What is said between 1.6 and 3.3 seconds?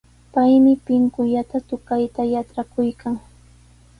tukayta yatrakuykan.